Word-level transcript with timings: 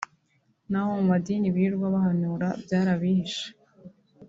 n’aba 0.69 0.89
bo 0.89 0.95
mumadini 1.01 1.47
birirwa 1.55 1.87
bahanura 1.95 2.47
byarabihishe 2.63 3.47